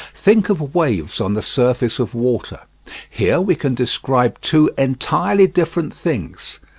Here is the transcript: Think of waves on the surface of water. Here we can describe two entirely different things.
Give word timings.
Think 0.15 0.49
of 0.49 0.73
waves 0.73 1.21
on 1.21 1.35
the 1.35 1.43
surface 1.43 1.99
of 1.99 2.15
water. 2.15 2.61
Here 3.07 3.39
we 3.39 3.53
can 3.53 3.75
describe 3.75 4.41
two 4.41 4.71
entirely 4.75 5.45
different 5.45 5.93
things. 5.93 6.59